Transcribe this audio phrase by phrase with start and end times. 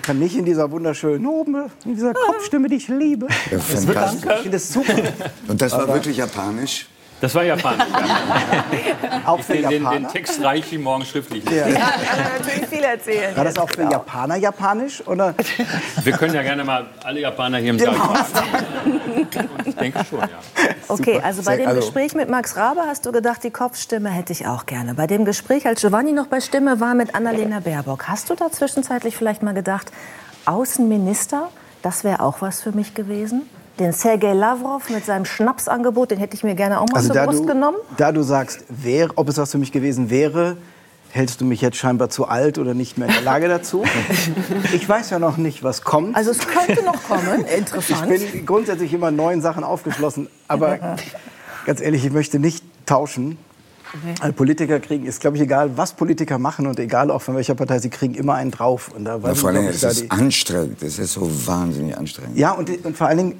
[0.00, 3.26] Ich kann nicht in dieser wunderschönen Oben, in dieser Kopfstimme, die ich liebe.
[3.50, 4.32] Ja, Das wird fantastisch.
[4.34, 4.94] ich finde es super.
[5.46, 6.86] Und das war wirklich japanisch?
[7.20, 7.84] Das war Japanisch.
[9.26, 10.08] Auch für Den, den, den Japaner.
[10.08, 11.44] Text reiche ich morgen schriftlich.
[11.50, 11.68] Ja.
[11.68, 13.36] Ja, kann er natürlich viel erzählen.
[13.36, 15.06] War das auch für Japaner japanisch?
[15.06, 15.34] Oder?
[16.02, 18.64] Wir können ja gerne mal alle Japaner hier im Saal fragen.
[19.64, 20.28] Ich denke schon, ja.
[20.88, 24.46] Okay, also bei dem Gespräch mit Max Rabe hast du gedacht, die Kopfstimme hätte ich
[24.46, 24.94] auch gerne.
[24.94, 28.50] Bei dem Gespräch, als Giovanni noch bei Stimme war mit Annalena Baerbock, hast du da
[28.50, 29.90] zwischenzeitlich vielleicht mal gedacht,
[30.46, 31.48] Außenminister,
[31.82, 33.42] das wäre auch was für mich gewesen?
[33.78, 37.14] Den Sergei Lavrov mit seinem Schnapsangebot, den hätte ich mir gerne auch mal zur Also
[37.14, 37.76] da Brust du, genommen.
[37.96, 40.56] da du sagst, wär, ob es was für mich gewesen wäre,
[41.10, 43.84] hältst du mich jetzt scheinbar zu alt oder nicht mehr in der Lage dazu.
[44.72, 46.16] Ich weiß ja noch nicht, was kommt.
[46.16, 47.44] Also es könnte noch kommen.
[47.46, 48.08] ich Interessant.
[48.08, 50.96] bin grundsätzlich immer neuen Sachen aufgeschlossen, aber
[51.66, 53.38] ganz ehrlich, ich möchte nicht tauschen.
[54.20, 57.56] Alle Politiker kriegen, ist glaube ich egal, was Politiker machen und egal auch von welcher
[57.56, 58.90] Partei, sie kriegen immer einen drauf.
[58.94, 60.82] Und da Ja, vor ich, allem, es ich, ist anstrengend.
[60.82, 62.38] Es ist so wahnsinnig anstrengend.
[62.38, 63.34] Ja, und, und vor allen Dingen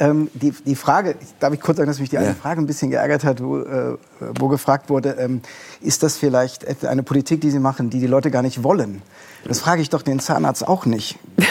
[0.00, 2.34] ähm, die, die Frage, darf ich kurz sagen, dass mich die eine Ja.
[2.34, 3.96] Frage ein bisschen geärgert hat, wo, äh,
[4.38, 5.40] wo gefragt wurde, ähm,
[5.80, 9.02] ist das vielleicht eine Politik, die Sie machen, die die Leute gar nicht wollen?
[9.46, 11.18] Das frage ich doch den Zahnarzt auch nicht.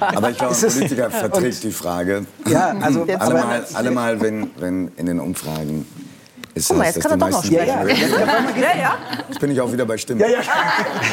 [0.00, 2.26] Aber ich glaube, Ist ein Politiker verträgt die Frage.
[2.46, 5.86] Ja, also, Allemal, allemal wenn, wenn in den Umfragen
[6.54, 7.96] ist Guck mal, das, jetzt kann die er doch noch meisten sprechen.
[7.96, 8.62] sprechen.
[8.62, 8.94] Ja, ja,
[9.28, 10.20] Jetzt bin ich auch wieder bei Stimme.
[10.20, 10.42] ja, ja.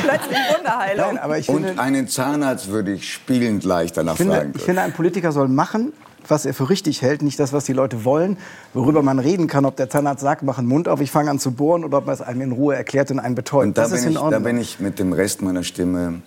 [0.03, 1.05] plötzlich Wunderheilung.
[1.07, 4.53] Nein, aber ich finde, Und einen Zahnarzt würde ich spielend gleich danach ich finde, fragen.
[4.55, 5.93] ich finde, ein Politiker soll machen,
[6.27, 8.37] was er für richtig hält, nicht das, was die Leute wollen,
[8.73, 11.39] worüber man reden kann, ob der Zahnarzt sagt, mach den Mund auf, ich fange an
[11.39, 13.65] zu bohren, oder ob man es einem in Ruhe erklärt und einen betäubt.
[13.65, 16.21] Und da das ist bin, in ich, da bin ich mit dem Rest meiner Stimme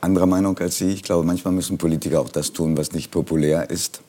[0.00, 0.90] anderer Meinung als Sie.
[0.90, 4.00] Ich glaube, manchmal müssen Politiker auch das tun, was nicht populär ist.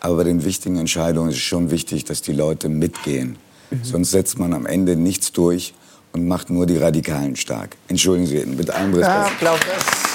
[0.00, 3.36] Aber bei den wichtigen Entscheidungen ist es schon wichtig, dass die Leute mitgehen.
[3.70, 3.84] Mhm.
[3.84, 5.74] Sonst setzt man am Ende nichts durch
[6.12, 7.76] und macht nur die Radikalen stark.
[7.88, 9.14] Entschuldigen Sie, mit allem Respekt.
[9.14, 10.10] ja, ich glaube, das,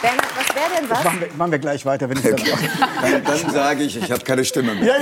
[0.00, 0.98] Bernhard, was wäre denn was?
[0.98, 2.34] das machen, wir, machen wir gleich weiter, wenn ich das
[3.02, 4.94] Dann, dann sage ich, ich habe keine Stimme mehr.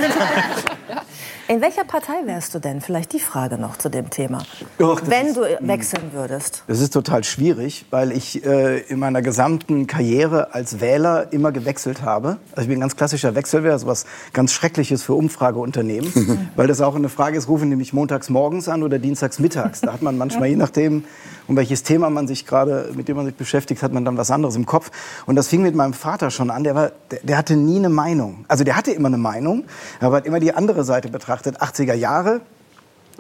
[1.49, 2.81] In welcher Partei wärst du denn?
[2.81, 4.43] Vielleicht die Frage noch zu dem Thema.
[4.79, 6.65] Doch, Wenn ist- du wechseln würdest.
[6.67, 12.03] Das ist total schwierig, weil ich äh, in meiner gesamten Karriere als Wähler immer gewechselt
[12.03, 12.39] habe.
[12.53, 16.81] Also ich bin ein ganz klassischer Wechselwähler, so was ganz Schreckliches für Umfrageunternehmen, weil das
[16.81, 19.83] auch eine Frage ist, rufen die mich montags morgens an oder dienstags mittags.
[19.83, 21.05] Da hat man manchmal, je nachdem,
[21.49, 24.31] um welches Thema man sich gerade, mit dem man sich beschäftigt, hat man dann was
[24.31, 24.91] anderes im Kopf.
[25.27, 26.65] Und das fing mit meinem Vater schon an.
[26.65, 28.45] Der, war, der, der hatte nie eine Meinung.
[28.49, 29.65] Also der hatte immer eine Meinung,
[30.01, 31.61] aber hat immer die andere Seite betrachtet.
[31.61, 32.41] 80er Jahre,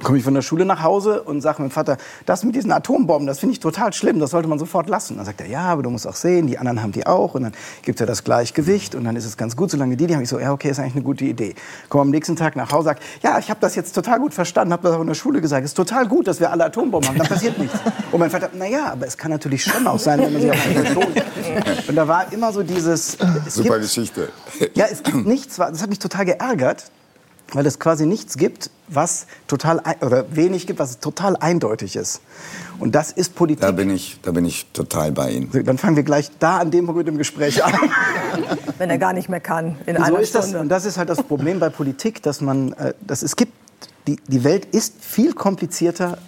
[0.02, 1.96] komme ich von der Schule nach Hause und sage meinem Vater,
[2.26, 5.16] das mit diesen Atombomben, das finde ich total schlimm, das sollte man sofort lassen.
[5.16, 7.42] Dann sagt er, ja, aber du musst auch sehen, die anderen haben die auch und
[7.44, 7.52] dann
[7.82, 10.22] gibt es ja das Gleichgewicht und dann ist es ganz gut, solange die die haben.
[10.22, 11.54] Ich so, ja, okay, ist eigentlich eine gute Idee.
[11.88, 14.72] Komme am nächsten Tag nach Hause, sag, ja, ich habe das jetzt total gut verstanden,
[14.72, 17.08] habe das auch in der Schule gesagt, es ist total gut, dass wir alle Atombomben
[17.08, 17.78] haben, dann passiert nichts.
[18.12, 20.50] Und mein Vater, na ja, aber es kann natürlich schon auch sein, wenn man sich
[20.50, 21.22] auf eine betont.
[21.88, 24.28] Und da war immer so dieses, es Super gibt, Geschichte.
[24.74, 26.90] ja, es gibt nichts, das hat mich total geärgert,
[27.52, 32.20] weil es quasi nichts gibt, was total oder wenig gibt, was total eindeutig ist.
[32.78, 33.62] Und das ist Politik.
[33.62, 35.64] Da bin ich, da bin ich total bei Ihnen.
[35.64, 37.72] Dann fangen wir gleich da an dem Punkt mit dem Gespräch an.
[38.78, 40.60] Wenn er gar nicht mehr kann in Und so einer ist das, Stunde.
[40.60, 43.52] und das ist halt das Problem bei Politik, dass man, äh, dass es gibt,
[44.06, 46.18] die, die Welt ist viel komplizierter,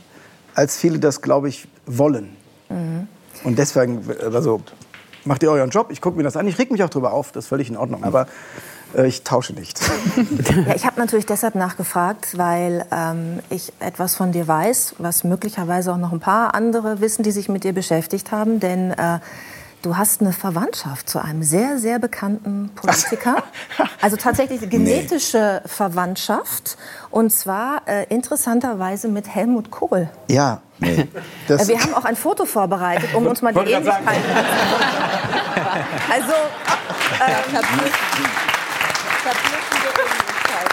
[0.54, 2.36] als viele das, glaube ich, wollen.
[2.68, 3.06] Mhm.
[3.44, 4.60] Und deswegen, also
[5.24, 7.30] macht ihr euren Job, ich gucke mir das an, ich reg mich auch drüber auf,
[7.32, 8.26] das ist völlig in Ordnung, aber äh,
[9.04, 9.80] ich tausche nicht.
[10.66, 15.92] Ja, ich habe natürlich deshalb nachgefragt, weil ähm, ich etwas von dir weiß, was möglicherweise
[15.92, 18.60] auch noch ein paar andere wissen, die sich mit dir beschäftigt haben.
[18.60, 19.18] Denn äh,
[19.82, 23.42] du hast eine Verwandtschaft zu einem sehr, sehr bekannten Politiker.
[24.00, 26.76] Also tatsächlich genetische Verwandtschaft.
[27.10, 30.08] Und zwar äh, interessanterweise mit Helmut Kohl.
[30.28, 30.60] Ja.
[31.48, 33.58] Das, Äh, Wir haben auch ein Foto vorbereitet, um uns mal die.
[33.60, 34.06] Ähnlichkeiten
[36.10, 36.32] Also,
[37.20, 38.57] äh,
[39.28, 40.68] verblüffende Ähnlichkeit.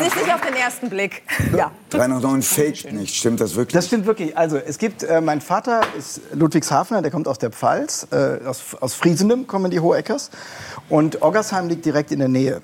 [0.00, 1.22] Nicht, nicht auf den ersten Blick.
[1.56, 1.70] Ja.
[1.90, 3.14] 309 fake nicht.
[3.14, 3.74] Stimmt das wirklich?
[3.74, 4.36] Das stimmt wirklich.
[4.36, 8.76] Also es gibt, äh, mein Vater ist Ludwigshafener, der kommt aus der Pfalz, äh, aus,
[8.80, 10.30] aus Friesenum kommen die Hoheckers.
[10.88, 12.62] Und Oggersheim liegt direkt in der Nähe.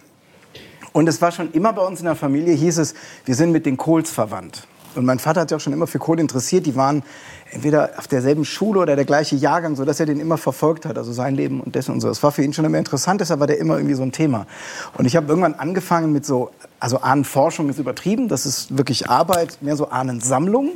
[0.92, 2.94] Und es war schon immer bei uns in der Familie, hieß es,
[3.26, 4.66] wir sind mit den Kohls verwandt.
[4.94, 6.64] Und mein Vater hat sich auch schon immer für Kohl interessiert.
[6.64, 7.02] Die waren
[7.50, 11.12] entweder auf derselben Schule oder der gleiche Jahrgang, sodass er den immer verfolgt hat, also
[11.12, 12.08] sein Leben und dessen und so.
[12.08, 14.46] Das war für ihn schon immer interessant, deshalb war der immer irgendwie so ein Thema.
[14.96, 16.50] Und ich habe irgendwann angefangen mit so,
[16.80, 20.70] also Ahnenforschung ist übertrieben, das ist wirklich Arbeit, mehr so Ahnensammlung.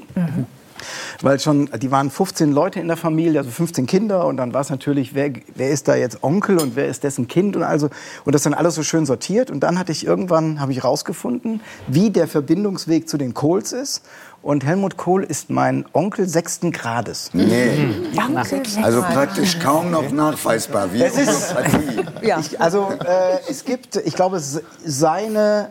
[1.22, 4.60] Weil schon, die waren 15 Leute in der Familie, also 15 Kinder und dann war
[4.62, 7.88] es natürlich, wer, wer ist da jetzt Onkel und wer ist dessen Kind und also
[8.24, 11.60] und das dann alles so schön sortiert und dann hatte ich irgendwann habe ich rausgefunden,
[11.86, 14.02] wie der Verbindungsweg zu den Kohls ist
[14.42, 17.30] und Helmut Kohl ist mein Onkel sechsten Grades.
[17.34, 17.88] Nee.
[18.16, 20.92] Onkel Also praktisch kaum noch nachweisbar.
[20.94, 22.40] Wie Es ist- Homöopathie.
[22.40, 24.40] Ich, also äh, es gibt, ich glaube,
[24.84, 25.68] seine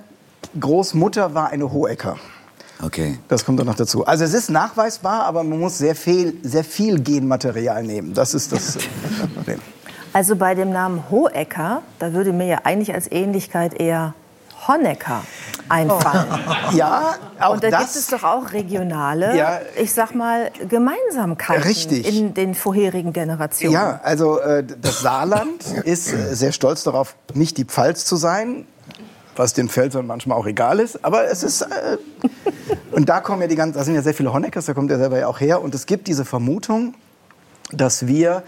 [0.60, 2.18] Großmutter war eine Hohecker.
[2.82, 3.20] Okay.
[3.28, 4.06] Das kommt dann noch dazu.
[4.06, 8.14] Also es ist nachweisbar, aber man muss sehr viel, sehr viel Genmaterial nehmen.
[8.14, 8.80] Das ist das äh,
[9.36, 9.60] Problem.
[10.14, 14.14] Also bei dem Namen Hohecker, da würde mir ja eigentlich als Ähnlichkeit eher
[14.68, 15.22] Honecker
[15.70, 16.28] einfallen.
[16.74, 17.80] Ja, auch Und da das.
[17.82, 19.60] gibt es doch auch regionale, Ja.
[19.78, 22.08] ich sag mal, Gemeinsamkeiten Richtig.
[22.08, 23.74] in den vorherigen Generationen.
[23.74, 28.66] Ja, also äh, das Saarland ist äh, sehr stolz darauf, nicht die Pfalz zu sein,
[29.40, 31.04] was den Pfälzern manchmal auch egal ist.
[31.06, 31.98] Aber es ist äh,
[32.92, 34.98] und da kommen ja die ganzen, da sind ja sehr viele Honeckers, da kommt er
[34.98, 35.62] selber ja auch her.
[35.62, 36.94] Und es gibt diese Vermutung,
[37.72, 38.44] dass wir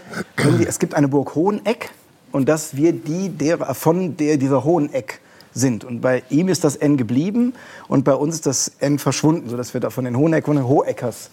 [0.68, 1.90] es gibt eine Burg Hoheneck
[2.30, 5.20] und dass wir die derer, von der dieser Hoheneck
[5.54, 5.82] sind.
[5.82, 7.54] Und bei ihm ist das N geblieben
[7.88, 10.68] und bei uns ist das N verschwunden, sodass wir da von den Hoheneck und den
[10.68, 11.30] Hoheckers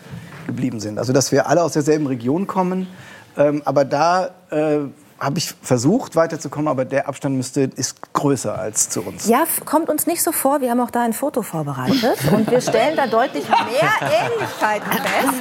[0.48, 1.00] geblieben sind.
[1.00, 2.88] Also dass wir alle aus derselben Region kommen.
[3.36, 4.80] Ähm, aber da äh,
[5.20, 9.28] habe ich versucht weiterzukommen, aber der Abstand müsste, ist größer als zu uns.
[9.28, 10.62] Ja, kommt uns nicht so vor.
[10.62, 12.18] Wir haben auch da ein Foto vorbereitet.
[12.32, 15.34] Und wir stellen da deutlich mehr Ähnlichkeiten fest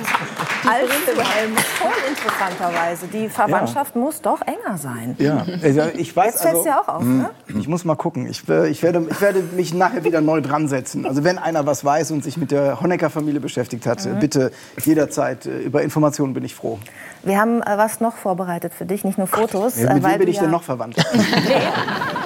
[0.66, 3.06] als zu Helmut Kohl, interessanterweise.
[3.08, 5.14] Die Verwandtschaft muss doch enger sein.
[5.19, 7.31] Ja, also ich weiß Jetzt fällt es also, dir auch auf, ne?
[7.58, 8.26] Ich muss mal gucken.
[8.26, 11.06] Ich, äh, ich, werde, ich werde mich nachher wieder neu dran setzen.
[11.06, 14.20] Also wenn einer was weiß und sich mit der Honecker-Familie beschäftigt hat, Mhm.
[14.20, 14.52] bitte
[14.84, 16.78] jederzeit äh, über Informationen bin ich froh.
[17.23, 19.76] Wir haben äh, was noch vorbereitet für dich, nicht nur Fotos.
[19.76, 20.97] Äh, mit weil wem bin ich ja, denn noch verwandt?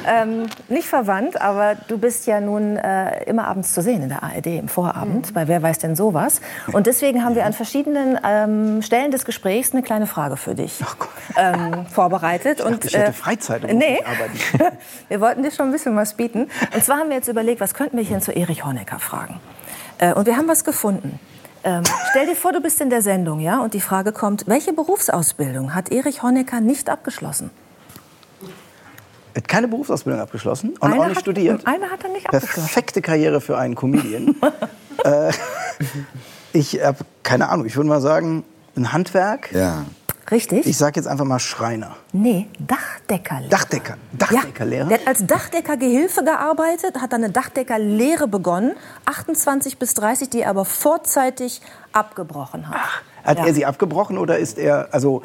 [0.06, 4.22] ähm, nicht verwandt, aber du bist ja nun äh, immer abends zu sehen in der
[4.22, 6.40] ARD im Vorabend, bei Wer weiß denn sowas.
[6.72, 10.80] Und deswegen haben wir an verschiedenen ähm, Stellen des Gesprächs eine kleine Frage für dich
[11.36, 12.60] ähm, vorbereitet.
[12.60, 14.76] dachte, und, ich hätte Freizeit und muss nee, arbeiten.
[15.08, 16.48] wir wollten dir schon ein bisschen was bieten.
[16.74, 19.40] Und zwar haben wir jetzt überlegt, was könnten wir denn zu Erich Honecker fragen?
[19.98, 21.18] Äh, und wir haben was gefunden.
[21.64, 24.72] Ähm, stell dir vor, du bist in der Sendung, ja, und die Frage kommt: Welche
[24.72, 27.50] Berufsausbildung hat Erich Honecker nicht abgeschlossen?
[29.34, 31.66] Er hat keine Berufsausbildung abgeschlossen und Eine auch nicht hat- studiert.
[31.66, 32.60] Eine hat er nicht abgeschlossen.
[32.60, 34.34] Perfekte Karriere für einen Comedian.
[35.04, 35.32] äh,
[36.52, 37.64] ich habe keine Ahnung.
[37.66, 38.44] Ich würde mal sagen,
[38.76, 39.50] ein Handwerk.
[39.52, 39.84] Ja.
[40.32, 40.66] Richtig?
[40.66, 41.94] Ich sage jetzt einfach mal Schreiner.
[42.12, 43.50] nee, Dachdeckerlehrer.
[43.50, 43.96] Dachdecker.
[44.12, 44.90] Dachdeckerlehrer.
[44.90, 48.72] Ja, der hat als Dachdeckergehilfe gearbeitet, hat dann eine Dachdeckerlehre begonnen,
[49.04, 51.60] 28 bis 30, die er aber vorzeitig
[51.92, 52.76] abgebrochen hat.
[53.24, 53.46] Hat Ja.
[53.46, 55.22] er sie abgebrochen oder ist er, also,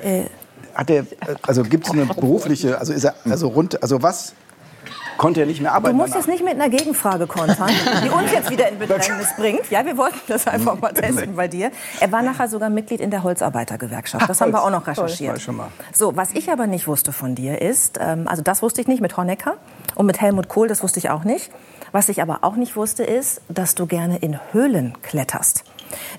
[0.76, 1.06] hat er,
[1.42, 4.34] also gibt es eine berufliche, also ist er, also rund, also was
[5.18, 5.98] konnte er nicht mehr Du arbeiten?
[5.98, 6.26] musst danach?
[6.28, 7.70] jetzt nicht mit einer Gegenfrage kontern,
[8.04, 9.70] die uns jetzt wieder in Bedrängnis bringt.
[9.70, 11.72] Ja, wir wollten das einfach mal testen bei dir.
[12.00, 14.30] Er war nachher sogar Mitglied in der Holzarbeitergewerkschaft.
[14.30, 15.42] Das haben wir auch noch recherchiert.
[15.94, 19.02] So, was ich aber nicht wusste von dir ist, ähm, also das wusste ich nicht
[19.02, 19.56] mit Honecker
[19.96, 21.52] und mit Helmut Kohl, das wusste ich auch nicht.
[21.94, 25.64] Was ich aber auch nicht wusste ist, dass du gerne in Höhlen kletterst.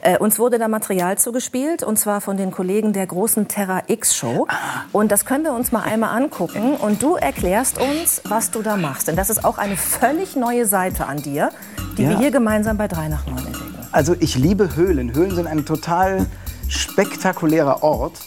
[0.00, 4.17] Äh, uns wurde da Material zugespielt, und zwar von den Kollegen der großen Terra X
[4.17, 4.47] Show.
[4.93, 6.75] Und das können wir uns mal einmal angucken.
[6.76, 9.09] Und du erklärst uns, was du da machst.
[9.09, 11.50] Denn das ist auch eine völlig neue Seite an dir,
[11.97, 12.11] die Ja.
[12.11, 13.65] wir hier gemeinsam bei 3 nach 9 entdecken.
[13.93, 15.15] Also ich liebe Höhlen.
[15.15, 16.26] Höhlen sind ein total
[16.69, 18.19] spektakulärer Ort.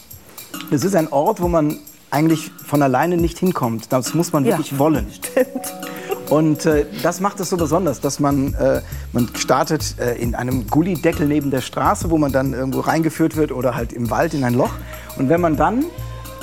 [0.72, 1.78] Es ist ein Ort, wo man
[2.10, 3.92] eigentlich von alleine nicht hinkommt.
[3.94, 4.52] Das muss man Ja.
[4.58, 5.08] wirklich wollen.
[6.32, 8.82] Und äh, das macht es so besonders, dass man, äh,
[9.12, 13.52] man startet äh, in einem Gullideckel neben der Straße, wo man dann irgendwo reingeführt wird
[13.52, 14.72] oder halt im Wald in ein Loch.
[15.18, 15.84] Und wenn man dann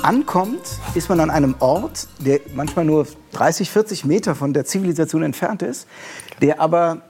[0.03, 0.61] ankommt,
[0.93, 5.63] ist man an einem Ort, der manchmal nur 30, 40 Meter von der Zivilisation entfernt
[5.63, 5.87] ist,
[6.39, 7.01] der aber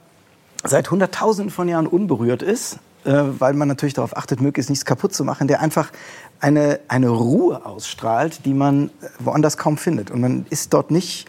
[0.64, 5.12] seit Hunderttausenden von Jahren unberührt ist, äh, weil man natürlich darauf achtet, möglichst nichts kaputt
[5.12, 5.92] zu machen, der einfach
[6.40, 8.88] eine, eine Ruhe ausstrahlt, die man
[9.18, 10.10] woanders kaum findet.
[10.10, 11.28] Und man ist dort nicht,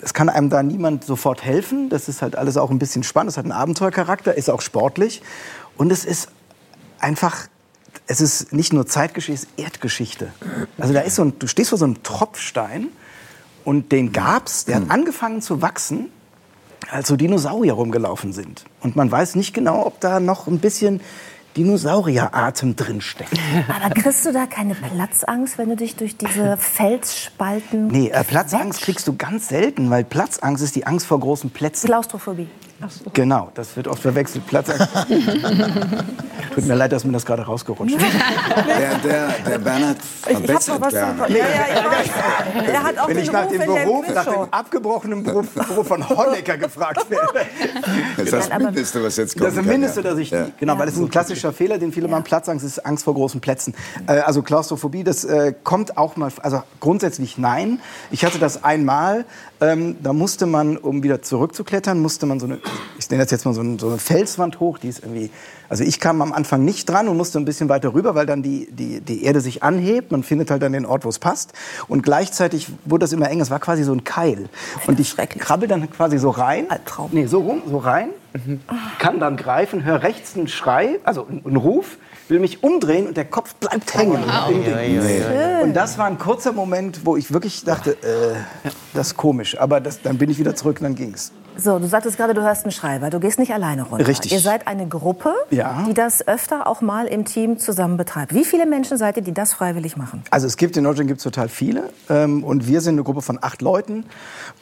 [0.00, 1.88] es kann einem da niemand sofort helfen.
[1.88, 3.32] Das ist halt alles auch ein bisschen spannend.
[3.32, 5.22] Es hat einen Abenteuercharakter, ist auch sportlich.
[5.76, 6.28] Und es ist
[6.98, 7.48] einfach,
[8.06, 10.32] es ist nicht nur Zeitgeschichte, es ist Erdgeschichte.
[10.78, 12.88] Also da ist so ein, du stehst vor so einem Tropfstein
[13.64, 16.10] und den gab's, der hat angefangen zu wachsen
[16.90, 18.64] als so Dinosaurier rumgelaufen sind.
[18.80, 21.00] Und man weiß nicht genau, ob da noch ein bisschen
[21.56, 23.32] Dinosaurieratem drin steckt.
[23.68, 28.82] Aber kriegst du da keine Platzangst, wenn du dich durch diese Felsspalten Nee, äh, Platzangst
[28.82, 31.86] kriegst du ganz selten, weil Platzangst ist die Angst vor großen Plätzen.
[31.86, 32.48] Klaustrophobie.
[32.88, 33.10] So.
[33.12, 34.46] Genau, das wird oft verwechselt.
[34.46, 34.88] Platzangst.
[36.54, 38.04] Tut mir leid, dass mir das gerade rausgerutscht ist.
[38.66, 41.28] Der, der, der Bernhard verbessert was gerne.
[41.28, 42.68] ja, ja, ich weiß.
[42.72, 45.88] Er hat auch Wenn den ich nach Ruf dem Beruf, nach dem abgebrochenen Beruf, Beruf
[45.88, 47.46] von Honecker gefragt werde.
[48.16, 49.46] Das ist das Mindeste, was jetzt kommt.
[49.46, 50.48] Das ist das Mindeste, dass ich Ja.
[50.58, 52.24] genau, weil das ist ein klassischer Fehler, den viele machen.
[52.24, 53.74] Platzangst ist Angst vor großen Plätzen.
[54.06, 57.80] Äh, also Klaustrophobie, das äh, kommt auch mal, also grundsätzlich nein.
[58.10, 59.24] Ich hatte das einmal.
[59.60, 62.58] Ähm, da musste man, um wieder zurückzuklettern, musste man so eine,
[63.04, 65.30] ich nenne das jetzt mal so eine, so eine Felswand hoch, die ist irgendwie,
[65.68, 68.42] also ich kam am Anfang nicht dran und musste ein bisschen weiter rüber, weil dann
[68.42, 70.12] die, die, die Erde sich anhebt.
[70.12, 71.52] Man findet halt dann den Ort, wo es passt.
[71.88, 73.40] Und gleichzeitig wurde das immer eng.
[73.40, 74.48] Es war quasi so ein Keil.
[74.86, 76.70] Und ich krabbel dann quasi so rein.
[76.70, 77.10] Albtraum.
[77.12, 78.10] Nee, so rum, so rein.
[78.98, 83.16] Kann dann greifen, höre rechts einen Schrei, also einen einen Ruf, will mich umdrehen und
[83.16, 84.22] der Kopf bleibt hängen.
[84.48, 85.62] im Ding.
[85.62, 89.58] Und das war ein kurzer Moment, wo ich wirklich dachte, äh, das ist komisch.
[89.58, 91.32] Aber das, dann bin ich wieder zurück und dann ging's.
[91.56, 93.10] So, du sagtest gerade, du hörst einen Schreiber.
[93.10, 94.06] Du gehst nicht alleine runter.
[94.06, 94.32] Richtig.
[94.32, 95.84] Ihr seid eine Gruppe, Ja.
[95.88, 98.34] die das öfter auch mal im Team zusammen betreibt.
[98.34, 100.22] Wie viele Menschen seid ihr, die das freiwillig machen?
[100.30, 103.38] Also es gibt in Deutschland gibt's total viele ähm, und wir sind eine Gruppe von
[103.40, 104.04] acht Leuten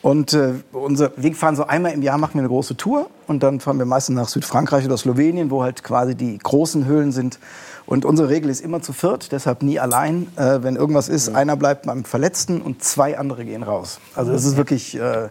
[0.03, 3.43] und äh, unser wir fahren so einmal im Jahr machen wir eine große Tour und
[3.43, 7.39] dann fahren wir meistens nach Südfrankreich oder Slowenien, wo halt quasi die großen Höhlen sind.
[7.87, 10.29] Und unsere Regel ist immer zu viert, deshalb nie allein.
[10.37, 13.99] Äh, wenn irgendwas ist, einer bleibt beim Verletzten und zwei andere gehen raus.
[14.15, 15.29] Also das ist wirklich, äh,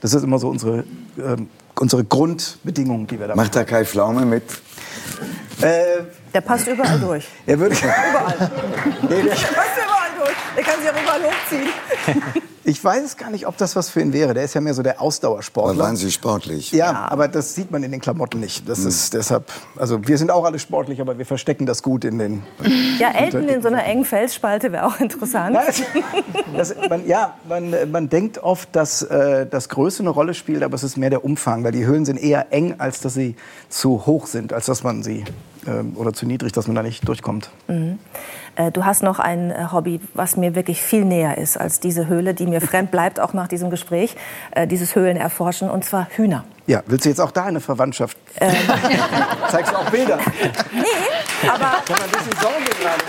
[0.00, 0.84] das ist immer so unsere,
[1.18, 4.42] ähm, unsere Grundbedingung, die wir da Macht da Kai Pflaume mit?
[5.60, 6.02] Äh,
[6.32, 7.26] Der passt überall durch.
[7.46, 8.50] er würde Überall.
[9.02, 10.36] nee, der, Der passt überall durch.
[10.56, 12.42] Der kann sich auch überall hochziehen.
[12.70, 14.32] Ich weiß gar nicht, ob das was für ihn wäre.
[14.32, 15.82] Der ist ja mehr so der Aber Ausdauersportler.
[15.82, 16.70] waren Sie sportlich?
[16.70, 18.68] Ja, aber das sieht man in den Klamotten nicht.
[18.68, 22.20] Das ist deshalb, also wir sind auch alle sportlich, aber wir verstecken das gut in
[22.20, 22.44] den.
[23.00, 25.58] Ja, Elton in so einer engen Felsspalte wäre auch interessant.
[26.56, 30.76] Das, man, ja, man, man denkt oft, dass äh, das Größe eine Rolle spielt, aber
[30.76, 33.34] es ist mehr der Umfang, weil die Höhlen sind eher eng, als dass sie
[33.68, 35.24] zu hoch sind, als dass man sie
[35.94, 37.50] oder zu niedrig, dass man da nicht durchkommt.
[38.56, 42.06] Äh, Du hast noch ein äh, Hobby, was mir wirklich viel näher ist als diese
[42.08, 44.16] Höhle, die mir fremd bleibt, auch nach diesem Gespräch,
[44.52, 46.44] äh, dieses Höhlenerforschen, und zwar Hühner.
[46.66, 48.16] Ja, willst du jetzt auch da eine Verwandtschaft?
[49.50, 50.18] Zeigst du auch Bilder?
[50.72, 53.02] Nee, aber Ich habe ein bisschen Sorge gerade.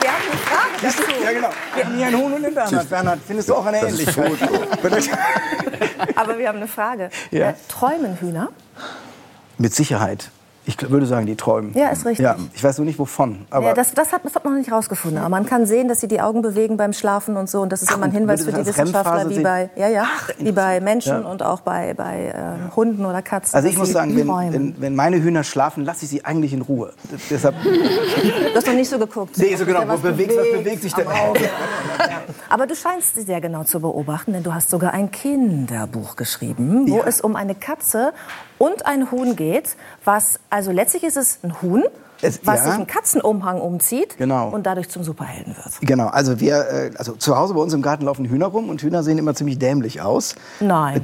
[0.00, 1.02] wir haben eine Frage dazu.
[1.24, 1.48] Ja, genau.
[1.74, 2.90] Wir haben hier einen Huhn und einen Bernhard.
[2.90, 4.32] Bernhard, findest du auch eine Ähnlichkeit?
[6.16, 7.10] Aber wir haben eine Frage.
[7.30, 7.50] Ja.
[7.50, 8.50] Äh, Träumen Hühner?
[9.58, 10.30] Mit Sicherheit.
[10.66, 11.74] Ich würde sagen, die träumen.
[11.74, 12.24] Ja, ist richtig.
[12.24, 13.44] Ja, ich weiß nur nicht wovon.
[13.50, 15.18] Aber Ja, das, das, hat, das hat man noch nicht rausgefunden.
[15.18, 17.60] Aber man kann sehen, dass sie die Augen bewegen beim Schlafen und so.
[17.60, 20.06] Und das ist Ach, immer ein Hinweis für die Wissenschaftler, wie bei, ja, ja,
[20.38, 21.28] wie bei Menschen Ja.
[21.28, 23.54] und auch bei, bei äh, Hunden oder Katzen.
[23.56, 26.62] also ich muss sagen, wenn, wenn, wenn meine Hühner schlafen, lasse ich sie eigentlich in
[26.62, 26.94] Ruhe.
[27.28, 29.36] Deshalb, Du hast noch nicht so geguckt.
[29.36, 31.06] nee, so genau, was bewegt, was bewegt sich denn?
[32.48, 36.86] Aber du scheinst sie sehr genau zu beobachten, denn du hast sogar ein Kinderbuch geschrieben,
[36.88, 37.04] wo Ja.
[37.06, 38.12] es um eine Katze
[38.58, 39.76] und ein Huhn geht.
[40.04, 41.82] Was, also letztlich ist es ein Huhn,
[42.22, 42.64] Es- was ja.
[42.66, 44.48] sich einen Katzenumhang umzieht Genau.
[44.50, 45.80] und dadurch zum Superhelden wird.
[45.80, 48.82] Genau, also wir, äh, also zu Hause bei uns im Garten laufen Hühner rum und
[48.82, 50.34] Hühner sehen immer ziemlich dämlich aus.
[50.60, 51.02] Nein.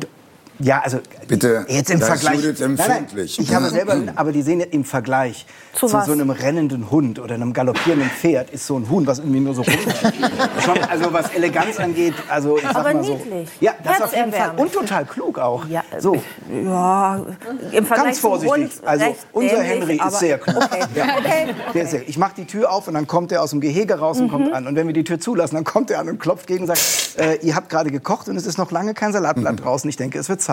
[0.62, 2.36] Ja, also Bitte, jetzt im Vergleich.
[2.42, 3.38] Judith Nein, nein, empfindlich.
[3.38, 7.18] ich habe selber, aber die sehen ja im Vergleich Zu zu, so einem rennenden Hund
[7.18, 9.62] oder einem galoppierenden Pferd ist so ein Huhn, was irgendwie nur so.
[10.64, 13.14] Schon, also was Eleganz angeht, also ich sag Aber mal so.
[13.16, 13.48] niedlich.
[13.60, 15.64] Ja, das auf jeden Fall und total klug auch.
[15.66, 16.16] Ja, so.
[16.64, 17.24] Ja,
[17.72, 18.50] im Vergleich Ganz vorsichtig.
[18.60, 20.56] Hund Also unser Henry ist sehr klug.
[20.62, 20.84] Okay.
[20.94, 21.06] Ja.
[21.70, 21.86] okay.
[21.86, 24.26] Sehr, ich mache die Tür auf und dann kommt er aus dem Gehege raus und
[24.26, 24.30] Mhm.
[24.30, 24.66] kommt an.
[24.66, 27.18] Und wenn wir die Tür zulassen, dann kommt er an und klopft gegen und sagt,
[27.18, 29.88] äh, ihr habt gerade gekocht und es ist noch lange kein Salatblatt draußen.
[29.88, 30.49] Ich denke, es wird Zeit.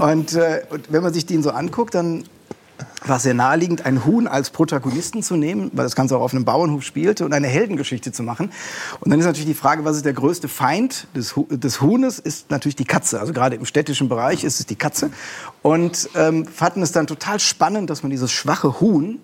[0.00, 2.24] Und, äh, und wenn man sich den so anguckt, dann
[3.04, 6.32] war es sehr naheliegend, ein Huhn als Protagonisten zu nehmen, weil das Ganze auch auf
[6.32, 8.52] einem Bauernhof spielte und eine Heldengeschichte zu machen.
[9.00, 12.18] Und dann ist natürlich die Frage, was ist der größte Feind des, Hu des Huhnes?
[12.18, 13.20] Ist natürlich die Katze.
[13.20, 15.10] Also gerade im städtischen Bereich ist es die Katze.
[15.62, 19.18] Und ähm, fanden es dann total spannend, dass man dieses schwache Huhn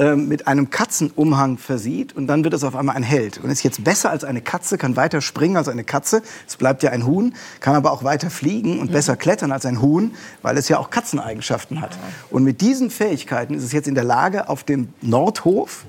[0.00, 3.36] ähm, mit einem Katzenumhang versieht und dann wird es auf einmal ein Held.
[3.36, 6.22] Und ist jetzt besser als eine Katze, kann weiter springen als eine Katze.
[6.48, 9.82] Es bleibt ja ein Huhn, kann aber auch weiter fliegen und besser klettern als ein
[9.82, 11.98] Huhn, weil es ja auch Katzeneigenschaften hat.
[12.30, 15.84] Und mit diesen Fähigkeiten ist es jetzt in der Lage, auf dem Nordhof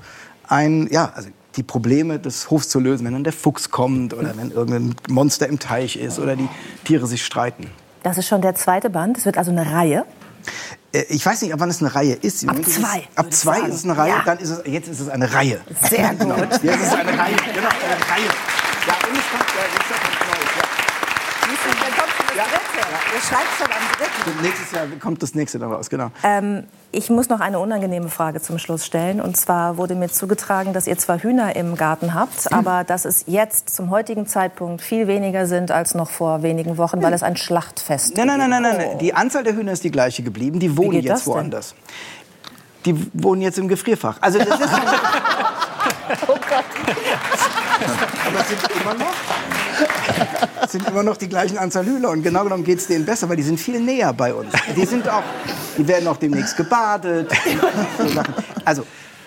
[0.46, 4.36] ein, ja, also die Probleme des Hofs zu lösen, wenn dann der Fuchs kommt oder
[4.36, 6.50] wenn irgendein Monster im Teich ist oder die
[6.84, 7.66] Tiere sich streiten.
[8.02, 9.16] Das ist schon der zweite Band.
[9.16, 10.04] Es wird also eine Reihe.
[10.92, 12.48] Äh, Ich weiß nicht, ab wann es eine Reihe ist.
[12.48, 13.68] Ab ist zwei, Es, ab zwei sagen.
[13.70, 14.22] ist es eine Reihe, Ja.
[14.24, 15.60] dann ist es, jetzt ist es eine Reihe.
[15.88, 16.18] Sehr gut.
[16.20, 16.36] Genau.
[16.36, 17.36] Jetzt ist es eine Reihe.
[17.36, 18.30] Genau, eine Reihe.
[18.86, 22.21] Ja, und es kommt, ja, jetzt kommt was Neues, ja.
[22.32, 23.14] Kommst du dritte.
[23.14, 24.42] Ihr schreibt schon am dritten.
[24.42, 26.10] Nächstes Jahr kommt das nächste daraus, genau.
[26.24, 29.20] Ähm, ich muss noch eine unangenehme Frage zum Schluss stellen.
[29.20, 32.58] Und zwar wurde mir zugetragen, dass ihr zwar Hühner im Garten habt, Hm.
[32.58, 37.02] aber dass es jetzt zum heutigen Zeitpunkt viel weniger sind als noch vor wenigen Wochen,
[37.02, 38.74] weil es ein Schlachtfest Nein, nein, nein, nein, nein.
[38.76, 38.88] Oh.
[38.90, 38.98] nein.
[38.98, 40.58] Die Anzahl der Hühner ist die gleiche geblieben.
[40.58, 41.74] Die wohnen das jetzt woanders.
[42.84, 44.18] Die wohnen jetzt im Gefrierfach.
[44.20, 44.68] Also das ist.
[46.28, 46.64] Oh Gott.
[48.26, 49.14] Aber es sind immer noch.
[50.72, 53.36] Sind immer noch die gleichen Anzahl Hühner und genau genommen geht es denen besser, weil
[53.36, 54.48] die sind viel näher bei uns.
[54.74, 55.22] Die sind auch,
[55.76, 57.30] die werden auch demnächst gebadet.
[58.64, 58.84] Also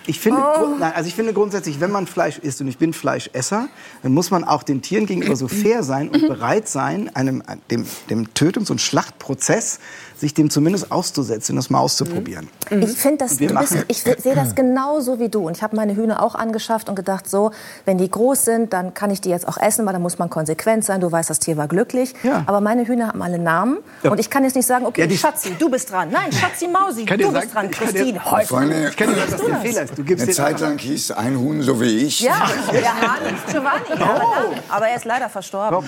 [0.08, 2.94] ich finde, gru- nein, also ich finde grundsätzlich, wenn man Fleisch isst und ich bin
[2.94, 3.68] Fleischesser,
[4.04, 7.86] dann muss man auch den Tieren gegenüber so fair sein und bereit sein, einem, dem,
[8.10, 9.80] dem Tötungs- und Schlachtprozess
[10.20, 12.50] sich dem zumindest auszusetzen, das mal auszuprobieren.
[12.70, 15.46] Ich finde das, bist, ich sehe das genauso wie du.
[15.48, 17.52] Und ich habe meine Hühner auch angeschafft und gedacht, so,
[17.86, 20.30] wenn die groß sind, dann kann ich die jetzt auch essen, weil da muss man
[20.30, 21.02] konsequent sein.
[21.02, 22.14] Du weißt, das Tier war glücklich.
[22.24, 22.44] Ja.
[22.46, 23.78] Aber meine Hühner haben alle Namen.
[24.04, 26.10] Und ich kann jetzt nicht sagen, okay, Ja, die- Schatzi, du bist dran.
[26.12, 27.72] Nein, Schatzi Mausi, kann du dir bist sagen, dran.
[27.72, 28.48] Christine, heute.
[28.48, 29.98] Freunde, Ich kann dir sagen, was der Fehler ist.
[29.98, 32.22] Du gibst eine Zeit lang hieß ein Huhn so wie ich.
[32.22, 33.90] Ja, der Hahn ist Giovanni.
[34.00, 34.60] jahrelang.
[34.70, 35.84] Aber er ist leider verstorben.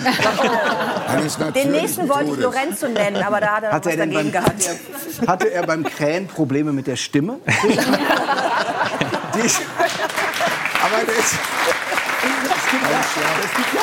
[1.08, 2.36] Eines Den nächsten wollte ich.
[2.38, 4.70] Lorenzo nennen, aber da hat er was er, denn dagegen beim, gehabt.
[5.26, 7.38] hatte er beim Krähen Probleme mit der Stimme?
[7.46, 13.00] Die, aber das, es gibt, ja,
[13.44, 13.82] es gibt, ja,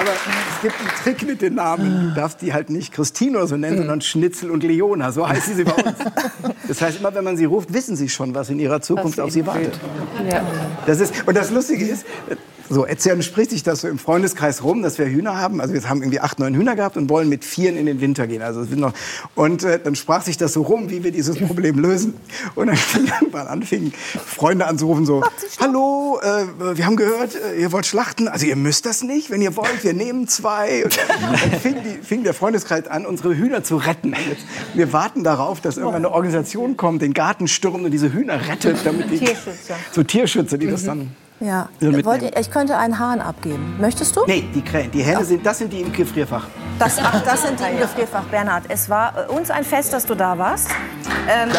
[0.00, 2.08] aber es gibt einen Trick mit den Namen.
[2.08, 5.12] Du darfst die halt nicht Christine oder so nennen, sondern Schnitzel und Leona.
[5.12, 5.96] So heißen sie bei uns.
[6.66, 9.30] Das heißt, immer wenn man sie ruft, wissen sie schon, was in ihrer Zukunft auf
[9.30, 9.78] sie wartet.
[10.86, 12.04] Das ist, und das Lustige ist,
[12.68, 15.60] so erzählen spricht sich das so im Freundeskreis rum, dass wir Hühner haben.
[15.60, 18.26] Also wir haben irgendwie acht, neun Hühner gehabt und wollen mit vieren in den Winter
[18.26, 18.42] gehen.
[18.42, 18.92] Also es wird noch,
[19.34, 22.14] und äh, dann sprach sich das so rum, wie wir dieses Problem lösen.
[22.54, 23.92] Und dann fing irgendwann an, fingen
[24.24, 25.22] Freunde anzurufen so,
[25.60, 28.28] hallo, äh, wir haben gehört, äh, ihr wollt schlachten.
[28.28, 30.84] Also ihr müsst das nicht, wenn ihr wollt, wir nehmen zwei.
[30.84, 34.14] Und dann fing, die, fing der Freundeskreis an, unsere Hühner zu retten.
[34.74, 38.78] Wir warten darauf, dass irgendwann eine Organisation kommt, den Garten stürmt und diese Hühner rettet,
[38.84, 39.76] damit die Tierschützer.
[39.92, 41.10] so Tierschützer, die das dann
[41.44, 41.68] Ja.
[41.80, 43.76] Ihr, ich könnte einen Hahn abgeben.
[43.78, 44.24] Möchtest du?
[44.26, 44.90] Nee, die Krähen.
[44.90, 46.46] Die Hähne sind, das sind die im Gefrierfach.
[46.78, 48.64] Das, ach, das sind die im Gefrierfach, Bernhard.
[48.68, 50.70] Es war äh, uns ein Fest, dass du da warst.
[51.28, 51.50] Ähm,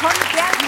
[0.00, 0.67] komm gern wieder.